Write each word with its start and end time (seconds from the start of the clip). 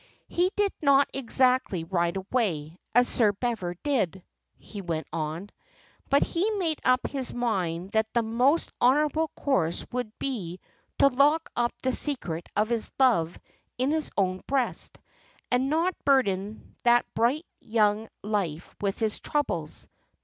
"He 0.29 0.49
did 0.55 0.71
not 0.81 1.07
exactly 1.13 1.83
ride 1.83 2.17
away, 2.17 2.79
as 2.95 3.07
Sir 3.07 3.33
Bever 3.33 3.75
did," 3.83 4.23
he 4.57 4.81
went 4.81 5.05
on; 5.13 5.51
"but 6.09 6.23
he 6.23 6.49
made 6.57 6.79
up 6.83 7.05
his 7.05 7.35
mind 7.35 7.91
that 7.91 8.11
the 8.11 8.23
most 8.23 8.71
honourable 8.81 9.27
course 9.35 9.85
would 9.91 10.11
be 10.17 10.59
to 10.97 11.07
lock 11.09 11.51
up 11.55 11.71
the 11.83 11.91
secret 11.91 12.49
of 12.55 12.67
his 12.69 12.89
love 12.99 13.37
in 13.77 13.91
his 13.91 14.09
own 14.17 14.41
breast, 14.47 14.97
and 15.51 15.69
not 15.69 15.93
burden 16.03 16.75
that 16.83 17.05
bright 17.13 17.45
young 17.59 18.09
life 18.23 18.75
with 18.81 18.97
his 18.97 19.19
troubles. 19.19 19.87